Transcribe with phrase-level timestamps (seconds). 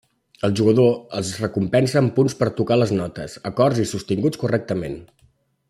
[0.47, 4.99] El jugador es recompensa amb punts per tocar les notes, acords i sostinguts correctament.